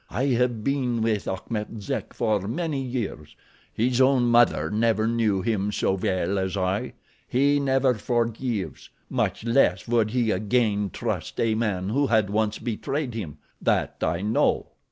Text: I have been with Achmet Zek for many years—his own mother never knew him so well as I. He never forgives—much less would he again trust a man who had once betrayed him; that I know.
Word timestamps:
I 0.09 0.29
have 0.29 0.63
been 0.63 1.03
with 1.03 1.27
Achmet 1.27 1.79
Zek 1.79 2.11
for 2.15 2.47
many 2.47 2.81
years—his 2.81 4.01
own 4.01 4.23
mother 4.25 4.71
never 4.71 5.05
knew 5.07 5.43
him 5.43 5.71
so 5.71 5.93
well 5.93 6.39
as 6.39 6.57
I. 6.57 6.93
He 7.27 7.59
never 7.59 7.93
forgives—much 7.93 9.43
less 9.45 9.87
would 9.87 10.09
he 10.09 10.31
again 10.31 10.89
trust 10.91 11.39
a 11.39 11.53
man 11.53 11.89
who 11.89 12.07
had 12.07 12.31
once 12.31 12.57
betrayed 12.57 13.13
him; 13.13 13.37
that 13.61 13.97
I 14.01 14.21
know. 14.23 14.69